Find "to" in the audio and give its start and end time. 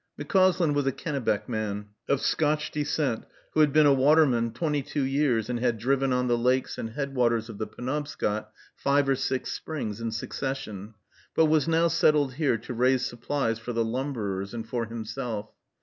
12.57-12.73